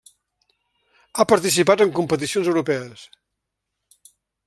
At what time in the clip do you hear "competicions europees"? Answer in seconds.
2.01-3.07